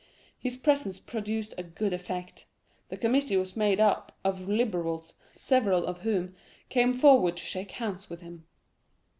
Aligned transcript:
His 0.39 0.57
presence 0.57 0.99
produced 0.99 1.53
a 1.59 1.63
good 1.63 1.93
effect. 1.93 2.47
The 2.89 2.97
committee 2.97 3.37
was 3.37 3.55
made 3.55 3.79
up 3.79 4.17
of 4.23 4.49
Liberals, 4.49 5.13
several 5.35 5.85
of 5.85 5.99
whom 6.01 6.33
came 6.69 6.95
forward 6.95 7.37
to 7.37 7.43
shake 7.45 7.73
hands 7.73 8.09
with 8.09 8.21
him." 8.21 8.45